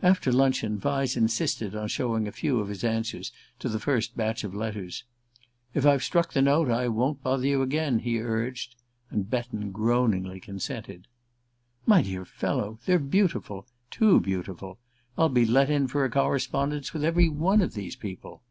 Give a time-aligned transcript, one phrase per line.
[0.00, 4.44] After luncheon Vyse insisted on showing a few of his answers to the first batch
[4.44, 5.02] of letters.
[5.74, 8.76] "If I've struck the note I won't bother you again," he urged;
[9.10, 11.08] and Betton groaningly consented.
[11.84, 14.78] "My dear fellow, they're beautiful too beautiful.
[15.18, 18.44] I'll be let in for a correspondence with every one of these people."